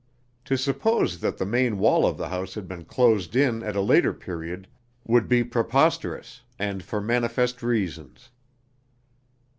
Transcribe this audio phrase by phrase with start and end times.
[0.45, 3.81] To suppose that the main wall of the house had been closed in at a
[3.81, 4.67] later period
[5.05, 8.31] would be preposterous, and for manifest reasons.